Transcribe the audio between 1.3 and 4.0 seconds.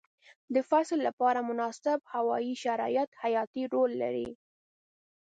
مناسب هوايي شرایط حیاتي رول